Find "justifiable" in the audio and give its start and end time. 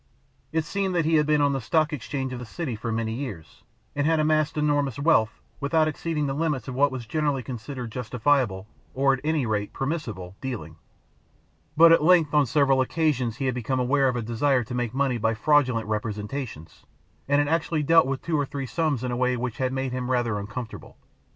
7.91-8.65